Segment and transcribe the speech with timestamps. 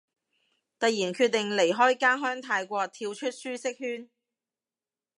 [0.79, 4.09] 突然決定離開家鄉泰國，跳出舒適圈